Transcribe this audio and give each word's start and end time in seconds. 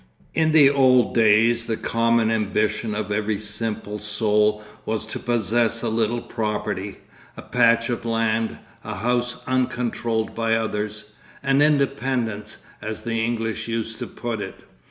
In 0.33 0.51
the 0.51 0.67
old 0.67 1.13
days 1.13 1.65
the 1.65 1.77
common 1.77 2.31
ambition 2.31 2.95
of 2.95 3.11
every 3.11 3.37
simple 3.37 3.99
soul 3.99 4.63
was 4.83 5.05
to 5.05 5.19
possess 5.19 5.83
a 5.83 5.89
little 5.89 6.21
property, 6.23 6.97
a 7.37 7.43
patch 7.43 7.87
of 7.91 8.03
land, 8.03 8.57
a 8.83 8.95
house 8.95 9.43
uncontrolled 9.45 10.33
by 10.33 10.55
others, 10.55 11.11
an 11.43 11.61
'independence' 11.61 12.65
as 12.81 13.03
the 13.03 13.23
English 13.23 13.67
used 13.67 13.99
to 13.99 14.07
put 14.07 14.41
it. 14.41 14.55